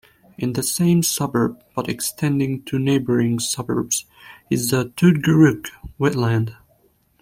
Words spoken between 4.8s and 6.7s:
Tootgarook Wetland.